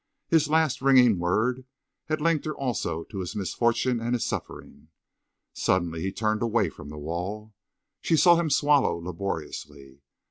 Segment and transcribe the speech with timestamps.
[0.29, 1.63] His last ringing word
[2.05, 4.87] had linked her also to his misfortune and his suffering.
[5.53, 7.53] Suddenly he turned away from the wall.
[8.01, 10.01] She saw him swallow laboriously.